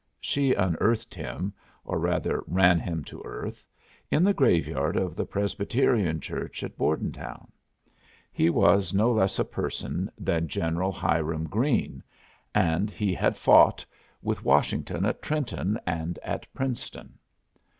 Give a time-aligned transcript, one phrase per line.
[0.19, 1.53] She unearthed him,
[1.85, 3.67] or rather ran him to earth,
[4.09, 7.51] in the graveyard of the Presbyterian church at Bordentown.
[8.31, 12.01] He was no less a person than General Hiram Greene,
[12.55, 13.85] and he had fought
[14.23, 17.19] with Washington at Trenton and at Princeton.